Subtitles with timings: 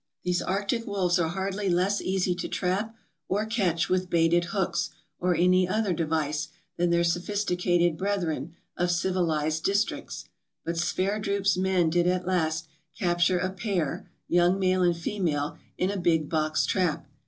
[0.23, 2.95] "These arctic wolves are hardly less easy to trap
[3.27, 4.89] or catch with baited hooks,
[5.19, 10.25] or any other device, than their sophisticated brethren of civilized districts;
[10.65, 12.65] but Sverdrup's men did at last
[12.97, 17.05] capture a pair (young male and female) in a big box trap.